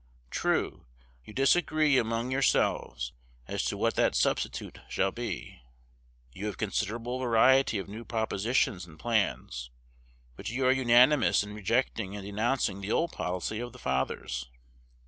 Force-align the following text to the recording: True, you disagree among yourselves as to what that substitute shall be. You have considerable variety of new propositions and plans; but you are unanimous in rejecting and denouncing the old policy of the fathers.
True, 0.31 0.87
you 1.25 1.31
disagree 1.31 1.99
among 1.99 2.31
yourselves 2.31 3.13
as 3.47 3.63
to 3.65 3.77
what 3.77 3.93
that 3.97 4.15
substitute 4.15 4.79
shall 4.89 5.11
be. 5.11 5.61
You 6.33 6.47
have 6.47 6.57
considerable 6.57 7.19
variety 7.19 7.77
of 7.77 7.87
new 7.87 8.03
propositions 8.03 8.87
and 8.87 8.99
plans; 8.99 9.69
but 10.35 10.49
you 10.49 10.65
are 10.65 10.71
unanimous 10.71 11.43
in 11.43 11.53
rejecting 11.53 12.15
and 12.15 12.25
denouncing 12.25 12.81
the 12.81 12.91
old 12.91 13.11
policy 13.11 13.59
of 13.59 13.73
the 13.73 13.77
fathers. 13.77 14.49